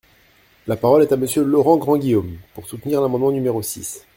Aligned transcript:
La 0.65 0.77
parole 0.77 1.03
est 1.03 1.11
à 1.11 1.15
Monsieur 1.15 1.43
Laurent 1.43 1.77
Grandguillaume, 1.77 2.35
pour 2.55 2.65
soutenir 2.67 3.01
l’amendement 3.03 3.29
numéro 3.29 3.61
six. 3.61 4.03